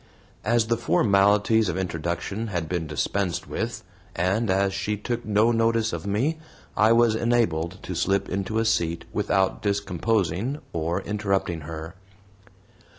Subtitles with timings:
[0.43, 3.83] As the formalities of introduction had been dispensed with,
[4.15, 6.39] and as she took no notice of me,
[6.75, 11.93] I was enabled to slip into a seat without discomposing or interrupting her.